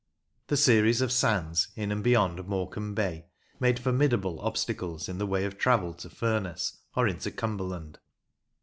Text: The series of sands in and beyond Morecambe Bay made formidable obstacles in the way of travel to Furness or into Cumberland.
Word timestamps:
The 0.47 0.57
series 0.57 1.01
of 1.01 1.11
sands 1.11 1.67
in 1.75 1.91
and 1.91 2.03
beyond 2.03 2.47
Morecambe 2.47 2.95
Bay 2.95 3.27
made 3.59 3.77
formidable 3.77 4.39
obstacles 4.39 5.07
in 5.07 5.19
the 5.19 5.27
way 5.27 5.45
of 5.45 5.59
travel 5.59 5.93
to 5.93 6.09
Furness 6.09 6.77
or 6.95 7.07
into 7.07 7.29
Cumberland. 7.29 7.99